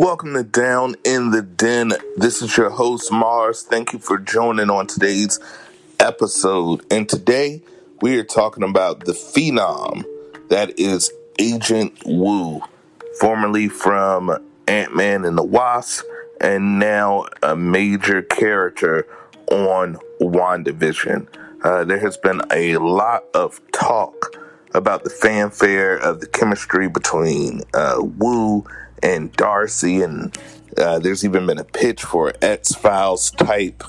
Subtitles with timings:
[0.00, 1.92] Welcome to Down in the Den.
[2.16, 3.64] This is your host, Mars.
[3.64, 5.38] Thank you for joining on today's
[5.98, 6.82] episode.
[6.90, 7.60] And today
[8.00, 10.04] we are talking about the phenom
[10.48, 12.62] that is Agent Woo,
[13.20, 14.34] formerly from
[14.66, 16.06] Ant Man and the Wasp,
[16.40, 19.06] and now a major character
[19.50, 21.28] on WandaVision.
[21.62, 24.34] Uh, there has been a lot of talk
[24.72, 28.64] about the fanfare of the chemistry between uh, Woo
[29.02, 30.36] and Darcy, and
[30.76, 33.84] uh, there's even been a pitch for X Files type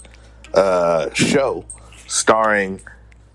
[0.54, 1.66] uh, show
[2.08, 2.82] starring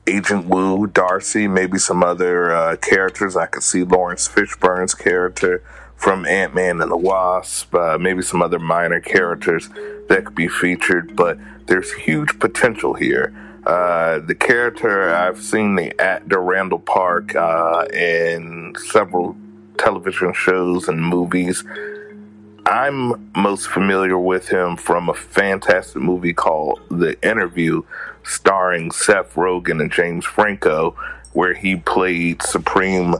[0.07, 3.37] Agent Woo, Darcy, maybe some other uh, characters.
[3.37, 5.65] I could see Laurence Fishburne's character
[5.97, 9.69] from Ant Man and the Wasp, uh, maybe some other minor characters
[10.09, 13.35] that could be featured, but there's huge potential here.
[13.67, 19.37] Uh, the character I've seen the actor Randall Park uh, in several
[19.79, 21.65] television shows and movies.
[22.67, 27.83] I'm most familiar with him from a fantastic movie called The Interview,
[28.25, 30.97] starring Seth Rogen and James Franco,
[31.33, 33.15] where he played Supreme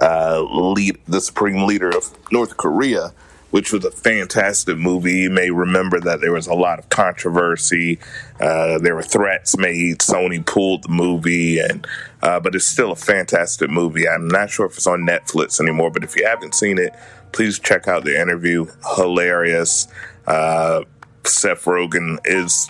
[0.00, 3.12] uh, lead, the Supreme Leader of North Korea
[3.54, 5.20] which was a fantastic movie.
[5.20, 8.00] You may remember that there was a lot of controversy.
[8.40, 9.98] Uh, there were threats made.
[9.98, 11.86] Sony pulled the movie, and
[12.20, 14.08] uh, but it's still a fantastic movie.
[14.08, 16.96] I'm not sure if it's on Netflix anymore, but if you haven't seen it,
[17.30, 18.66] please check out the interview.
[18.96, 19.86] Hilarious.
[20.26, 20.82] Uh,
[21.22, 22.68] Seth Rogen is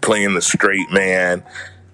[0.00, 1.42] playing the straight man.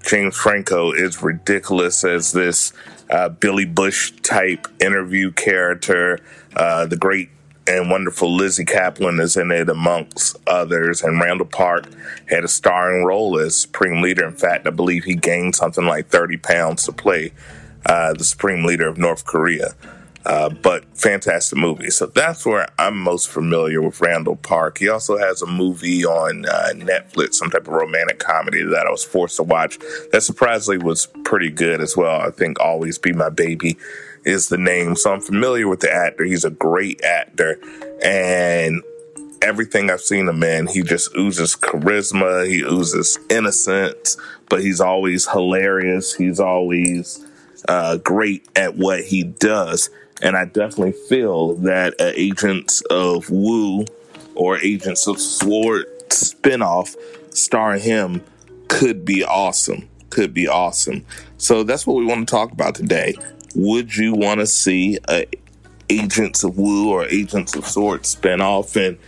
[0.02, 2.74] James Franco is ridiculous as this
[3.08, 6.18] uh, Billy Bush type interview character.
[6.54, 7.30] Uh, the great
[7.66, 11.02] and wonderful Lizzy Caplan is in it amongst others.
[11.02, 11.86] And Randall Park
[12.26, 14.26] had a starring role as Supreme Leader.
[14.26, 17.32] In fact, I believe he gained something like 30 pounds to play
[17.86, 19.74] uh, the Supreme Leader of North Korea.
[20.26, 21.90] Uh, but fantastic movie.
[21.90, 24.78] So that's where I'm most familiar with Randall Park.
[24.78, 28.90] He also has a movie on uh, Netflix, some type of romantic comedy that I
[28.90, 29.78] was forced to watch
[30.12, 32.20] that surprisingly was pretty good as well.
[32.20, 33.76] I think Always Be My Baby
[34.24, 34.96] is the name.
[34.96, 36.24] So I'm familiar with the actor.
[36.24, 37.58] He's a great actor.
[38.02, 38.82] And
[39.42, 42.48] everything I've seen him in, he just oozes charisma.
[42.48, 44.16] He oozes innocence,
[44.48, 46.14] but he's always hilarious.
[46.14, 47.24] He's always
[47.68, 49.90] uh, great at what he does.
[50.22, 53.84] And I definitely feel that uh, Agents of Woo
[54.34, 56.96] or Agents of Sword spinoff
[57.30, 58.22] starring him
[58.68, 59.88] could be awesome.
[60.10, 61.04] Could be awesome.
[61.38, 63.14] So that's what we want to talk about today
[63.54, 65.26] would you want to see a
[65.90, 68.98] Agents of Woo or Agents of Sword spinoff, and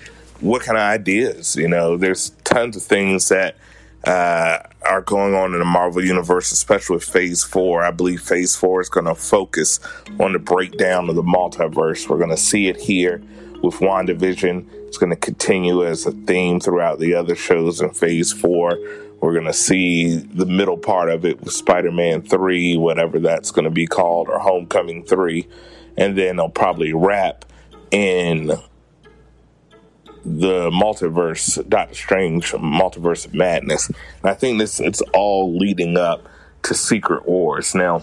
[0.41, 1.57] what kind of ideas?
[1.57, 3.57] You know, there's tons of things that
[4.05, 7.85] uh, are going on in the Marvel Universe, especially with Phase 4.
[7.85, 9.81] I believe Phase 4 is going to focus
[10.19, 12.09] on the breakdown of the multiverse.
[12.09, 13.23] We're going to see it here
[13.63, 14.67] with WandaVision.
[14.87, 18.79] It's going to continue as a theme throughout the other shows in Phase 4
[19.21, 23.51] we're going to see the middle part of it with Spider Man 3, whatever that's
[23.51, 25.49] going to be called, or Homecoming 3.
[25.97, 27.45] And then they'll probably wrap
[27.91, 28.53] in
[30.27, 33.89] the multiverse, Doctor Strange, Multiverse of Madness.
[33.89, 36.29] And I think this it's all leading up
[36.65, 37.77] to Secret Wars.
[37.77, 38.03] Now,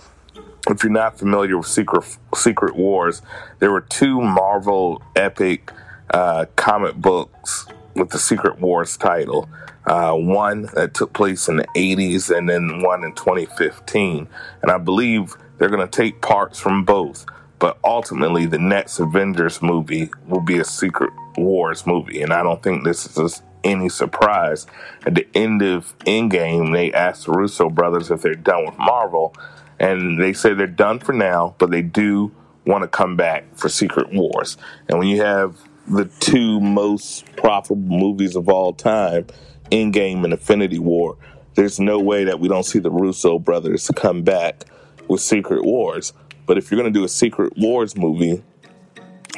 [0.69, 3.21] if you're not familiar with Secret Secret Wars,
[3.59, 5.71] there were two Marvel epic
[6.11, 9.49] uh, comic books with the Secret Wars title.
[9.85, 14.29] Uh, one that took place in the 80s and then one in 2015.
[14.61, 17.25] And I believe they're going to take parts from both.
[17.59, 22.21] But ultimately, the next Avengers movie will be a Secret Wars movie.
[22.21, 24.67] And I don't think this is any surprise.
[25.05, 29.35] At the end of Endgame, they asked the Russo brothers if they're done with Marvel.
[29.79, 32.31] And they say they're done for now, but they do
[32.65, 34.57] want to come back for Secret Wars.
[34.87, 35.57] And when you have
[35.87, 39.27] the two most profitable movies of all time,
[39.71, 41.17] Endgame and Infinity War,
[41.55, 44.65] there's no way that we don't see the Russo brothers come back
[45.07, 46.13] with Secret Wars.
[46.45, 48.43] But if you're going to do a Secret Wars movie,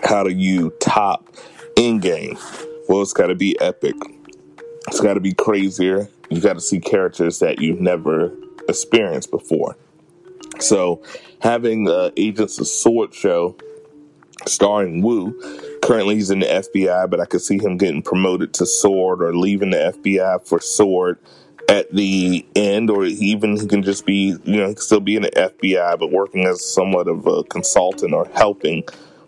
[0.03, 1.27] how do you top
[1.75, 2.39] Endgame?
[2.87, 3.95] Well, it's got to be epic.
[4.87, 6.09] It's got to be crazier.
[6.29, 8.31] You got to see characters that you've never
[8.67, 9.75] experienced before.
[10.59, 11.03] So,
[11.39, 13.57] having the Agents of Sword show
[14.47, 15.37] starring Woo,
[15.81, 19.35] currently he's in the FBI, but I could see him getting promoted to Sword or
[19.35, 21.17] leaving the FBI for Sword
[21.67, 25.15] at the end, or even he can just be, you know, he can still be
[25.15, 28.83] in the FBI, but working as somewhat of a consultant or helping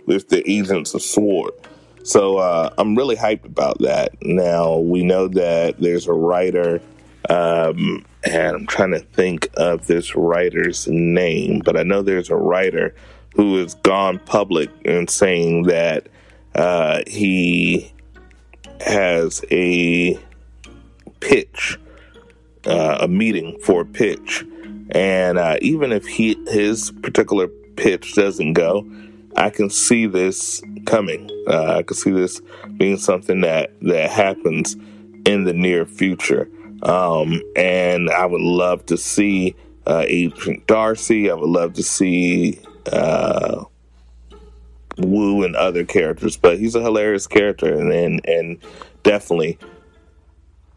[0.06, 1.52] with the agents of Sword.
[2.08, 4.14] So uh, I'm really hyped about that.
[4.22, 6.82] Now we know that there's a writer,
[7.30, 12.38] um, and I'm trying to think of this writer's name, but I know there's a
[12.38, 12.96] writer
[13.36, 16.08] who has gone public and saying that
[16.56, 17.92] uh, he
[18.80, 20.18] has a
[21.20, 21.78] pitch,
[22.66, 24.46] uh, a meeting for a pitch,
[24.92, 28.90] and uh, even if he his particular pitch doesn't go,
[29.36, 31.30] I can see this coming.
[31.48, 32.42] Uh, I can see this
[32.78, 34.76] being something that that happens
[35.26, 36.50] in the near future.
[36.82, 39.56] Um, and I would love to see
[39.86, 41.30] uh, Agent Darcy.
[41.30, 42.60] I would love to see
[42.92, 43.66] uh,
[44.98, 48.58] Woo and other characters, but he's a hilarious character, and and, and
[49.04, 49.60] definitely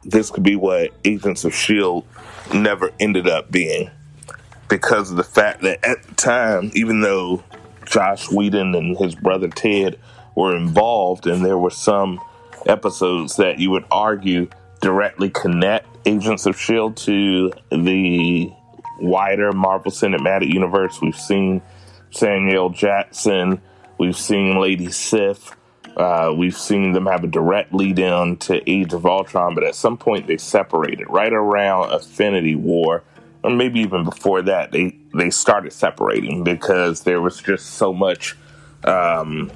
[0.05, 2.05] this could be what Agents of Shield
[2.53, 3.91] never ended up being
[4.69, 7.43] because of the fact that at the time, even though
[7.87, 9.99] Joss Whedon and his brother Ted
[10.35, 12.21] were involved, and there were some
[12.67, 14.49] episodes that you would argue
[14.81, 17.03] directly connect Agents of S.H.I.E.L.D.
[17.05, 18.53] to the
[19.00, 21.00] wider Marvel Cinematic Universe.
[21.00, 21.61] We've seen
[22.11, 23.61] Samuel Jackson,
[23.99, 25.55] we've seen Lady Sif,
[25.97, 29.75] uh, we've seen them have a direct lead in to Age of Ultron, but at
[29.75, 31.06] some point they separated.
[31.11, 33.03] Right around Infinity War,
[33.43, 38.37] or maybe even before that, they, they started separating because there was just so much
[38.85, 39.51] um,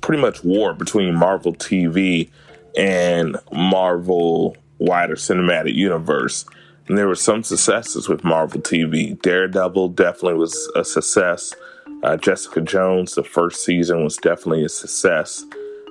[0.00, 2.30] pretty much war between Marvel TV
[2.76, 6.44] and Marvel wider cinematic universe.
[6.88, 9.20] And there were some successes with Marvel TV.
[9.22, 11.54] Daredevil definitely was a success.
[12.02, 15.44] Uh, Jessica Jones, the first season was definitely a success.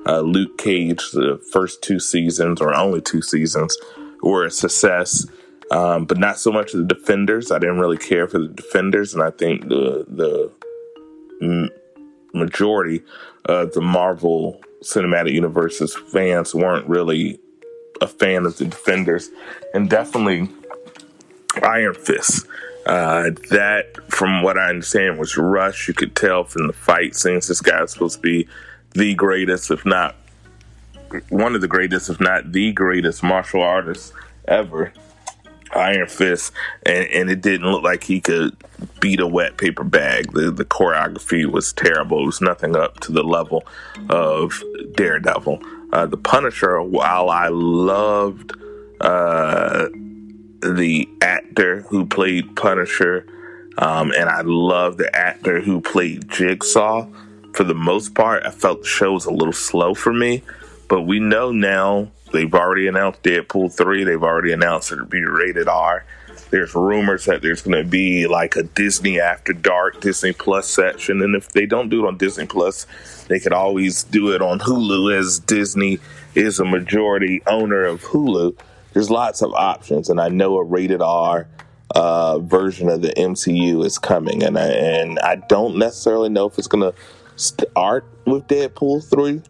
[0.06, 3.78] Uh, Luke Cage, the first two seasons, or only two seasons,
[4.22, 5.26] were a success.
[5.72, 7.50] Um, but not so much the Defenders.
[7.50, 10.06] I didn't really care for the Defenders, and I think the
[11.42, 11.70] the
[12.34, 13.02] majority
[13.46, 17.40] of the Marvel Cinematic Universe's fans weren't really
[18.02, 19.30] a fan of the Defenders,
[19.74, 20.50] and definitely
[21.64, 22.46] Iron Fist.
[22.86, 25.88] Uh, that, from what I understand, was Rush.
[25.88, 28.48] You could tell from the fight scenes this guy's supposed to be
[28.92, 30.16] the greatest, if not
[31.30, 34.14] one of the greatest, if not the greatest martial artist
[34.48, 34.92] ever.
[35.76, 36.54] Iron Fist,
[36.86, 38.56] and, and it didn't look like he could
[39.00, 40.32] beat a wet paper bag.
[40.34, 42.24] The the choreography was terrible.
[42.24, 43.64] It was nothing up to the level
[44.10, 44.62] of
[44.96, 45.62] Daredevil.
[45.94, 48.54] Uh, the Punisher, while I loved
[49.02, 49.90] uh,
[50.62, 53.26] the actor who played Punisher,
[53.78, 57.08] um, and I loved the actor who played Jigsaw,
[57.54, 60.44] for the most part, I felt the show was a little slow for me.
[60.92, 64.04] But we know now They've already announced Deadpool 3.
[64.04, 66.06] They've already announced it'll be rated R.
[66.50, 71.22] There's rumors that there's going to be like a Disney After Dark Disney Plus section.
[71.22, 72.86] And if they don't do it on Disney Plus,
[73.28, 76.00] they could always do it on Hulu as Disney
[76.36, 78.58] is a majority owner of Hulu.
[78.94, 80.10] There's lots of options.
[80.10, 81.48] And I know a rated R
[81.96, 84.44] uh, version of the MCU is coming.
[84.44, 86.98] And I, and I don't necessarily know if it's going to
[87.36, 89.42] start with Deadpool 3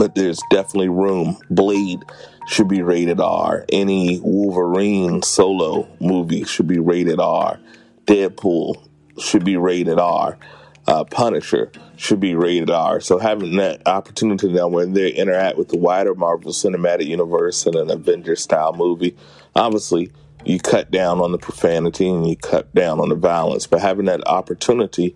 [0.00, 1.36] but there's definitely room.
[1.50, 2.02] Blade
[2.46, 3.66] should be rated R.
[3.70, 7.60] Any Wolverine solo movie should be rated R.
[8.06, 8.88] Deadpool
[9.18, 10.38] should be rated R.
[10.86, 13.00] Uh, Punisher should be rated R.
[13.00, 17.76] So having that opportunity now when they interact with the wider Marvel Cinematic Universe in
[17.76, 19.14] an Avengers style movie,
[19.54, 20.10] obviously
[20.46, 23.66] you cut down on the profanity and you cut down on the violence.
[23.66, 25.14] But having that opportunity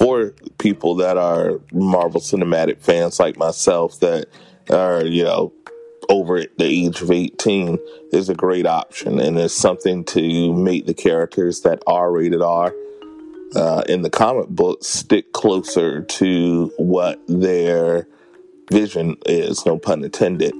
[0.00, 4.28] for people that are Marvel Cinematic fans like myself that
[4.70, 5.52] are, you know,
[6.08, 7.78] over the age of 18
[8.10, 12.74] is a great option and it's something to make the characters that are rated R
[13.54, 18.08] uh, in the comic books stick closer to what their
[18.72, 20.54] vision is, no pun intended.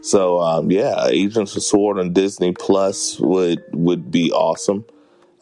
[0.00, 4.86] So um, yeah, Agents of Sword on Disney Plus would would be awesome.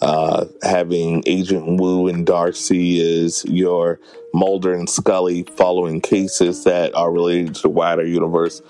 [0.00, 3.98] Uh, having Agent Woo and Darcy is your
[4.34, 8.60] Mulder and Scully following cases that are related to the wider universe.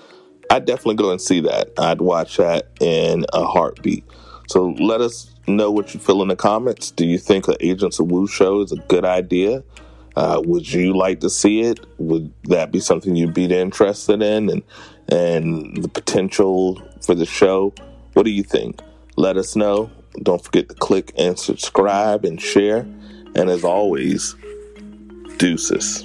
[0.51, 1.71] I'd definitely go and see that.
[1.77, 4.05] I'd watch that in a heartbeat.
[4.49, 6.93] So let us know what you feel in the comments.
[6.93, 9.65] Do you think the Agents of Woo show is a good idea?
[10.15, 11.85] Uh, would you like to see it?
[11.99, 14.49] Would that be something you'd be interested in?
[14.49, 14.63] And
[15.09, 17.75] and the potential for the show?
[18.15, 18.81] What do you think?
[19.17, 19.91] Let us know.
[20.23, 22.87] Don't forget to click and subscribe and share.
[23.35, 24.35] And as always,
[25.37, 26.05] deuces.